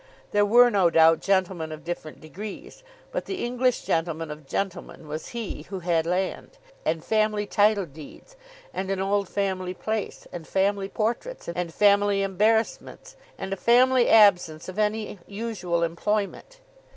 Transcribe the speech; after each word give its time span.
There 0.31 0.47
were 0.47 0.71
no 0.71 0.89
doubt 0.89 1.19
gentlemen 1.19 1.71
of 1.71 1.83
different 1.83 2.19
degrees, 2.21 2.81
but 3.11 3.25
the 3.25 3.45
English 3.45 3.83
gentleman 3.83 4.31
of 4.31 4.47
gentlemen 4.47 5.07
was 5.07 5.27
he 5.27 5.61
who 5.69 5.81
had 5.81 6.07
land, 6.07 6.57
and 6.83 7.03
family 7.05 7.45
title 7.45 7.85
deeds, 7.85 8.35
and 8.73 8.89
an 8.89 8.99
old 8.99 9.29
family 9.29 9.75
place, 9.75 10.25
and 10.31 10.47
family 10.47 10.89
portraits, 10.89 11.47
and 11.49 11.71
family 11.71 12.23
embarrassments, 12.23 13.15
and 13.37 13.53
a 13.53 13.55
family 13.55 14.09
absence 14.09 14.67
of 14.67 14.79
any 14.79 15.19
useful 15.27 15.83
employment. 15.83 16.61